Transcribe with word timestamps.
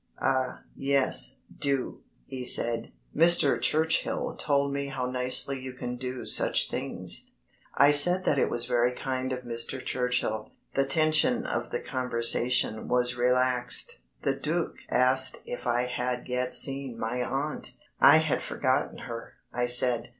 "Ah, 0.19 0.63
yes, 0.75 1.41
do," 1.59 1.99
he 2.25 2.43
said, 2.43 2.91
"Mr. 3.15 3.61
Churchill 3.61 4.35
told 4.35 4.73
me 4.73 4.87
how 4.87 5.05
nicely 5.05 5.59
you 5.61 5.73
can 5.73 5.95
do 5.95 6.25
such 6.25 6.71
things." 6.71 7.29
I 7.75 7.91
said 7.91 8.25
that 8.25 8.39
it 8.39 8.49
was 8.49 8.65
very 8.65 8.93
kind 8.93 9.31
of 9.31 9.43
Mr. 9.43 9.79
Churchill. 9.85 10.53
The 10.73 10.87
tension 10.87 11.45
of 11.45 11.69
the 11.69 11.81
conversation 11.81 12.87
was 12.87 13.13
relaxed. 13.13 13.99
The 14.23 14.33
Duc 14.33 14.77
asked 14.89 15.43
if 15.45 15.67
I 15.67 15.85
had 15.85 16.27
yet 16.27 16.55
seen 16.55 16.97
my 16.97 17.21
aunt. 17.23 17.77
"I 17.99 18.17
had 18.17 18.41
forgotten 18.41 18.97
her," 19.07 19.33
I 19.53 19.67
said. 19.67 20.09